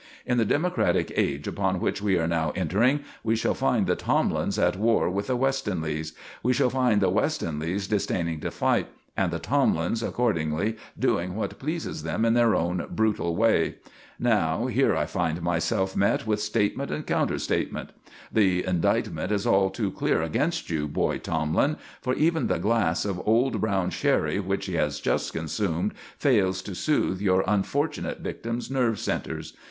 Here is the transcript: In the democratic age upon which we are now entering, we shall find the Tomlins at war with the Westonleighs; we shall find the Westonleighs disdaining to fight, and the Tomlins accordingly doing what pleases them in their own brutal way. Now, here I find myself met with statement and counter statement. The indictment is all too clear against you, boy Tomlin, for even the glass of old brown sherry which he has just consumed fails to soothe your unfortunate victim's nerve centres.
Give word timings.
In 0.25 0.39
the 0.39 0.45
democratic 0.45 1.11
age 1.15 1.47
upon 1.47 1.79
which 1.79 2.01
we 2.01 2.17
are 2.17 2.25
now 2.25 2.51
entering, 2.55 3.01
we 3.23 3.35
shall 3.35 3.53
find 3.53 3.85
the 3.85 3.95
Tomlins 3.95 4.57
at 4.57 4.75
war 4.75 5.11
with 5.11 5.27
the 5.27 5.37
Westonleighs; 5.37 6.13
we 6.41 6.53
shall 6.53 6.71
find 6.71 7.01
the 7.01 7.11
Westonleighs 7.11 7.87
disdaining 7.87 8.39
to 8.39 8.49
fight, 8.49 8.87
and 9.15 9.31
the 9.31 9.37
Tomlins 9.37 10.01
accordingly 10.01 10.75
doing 10.97 11.35
what 11.35 11.59
pleases 11.59 12.01
them 12.01 12.25
in 12.25 12.33
their 12.33 12.55
own 12.55 12.87
brutal 12.89 13.35
way. 13.35 13.75
Now, 14.17 14.65
here 14.65 14.95
I 14.95 15.05
find 15.05 15.39
myself 15.43 15.95
met 15.95 16.25
with 16.25 16.41
statement 16.41 16.89
and 16.89 17.05
counter 17.05 17.37
statement. 17.37 17.91
The 18.31 18.65
indictment 18.65 19.31
is 19.31 19.45
all 19.45 19.69
too 19.69 19.91
clear 19.91 20.23
against 20.23 20.71
you, 20.71 20.87
boy 20.87 21.19
Tomlin, 21.19 21.77
for 22.01 22.15
even 22.15 22.47
the 22.47 22.57
glass 22.57 23.05
of 23.05 23.21
old 23.27 23.61
brown 23.61 23.91
sherry 23.91 24.39
which 24.39 24.65
he 24.65 24.73
has 24.73 24.99
just 24.99 25.31
consumed 25.31 25.93
fails 26.17 26.63
to 26.63 26.73
soothe 26.73 27.21
your 27.21 27.43
unfortunate 27.45 28.21
victim's 28.21 28.71
nerve 28.71 28.97
centres. 28.97 29.53